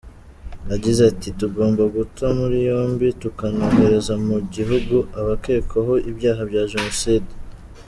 [0.71, 7.31] Yagize ati “Tugomba guta muri yombi, tukanohereza mu gihugu abakekwaho ibyaha bya Jenoside.